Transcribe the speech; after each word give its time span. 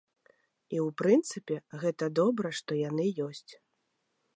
І 0.29 0.77
ў 0.83 0.85
прынцыпе, 1.01 1.55
гэта 1.85 2.05
добра, 2.23 2.47
што 2.61 2.71
яны 2.89 3.05
ёсць. 3.29 3.53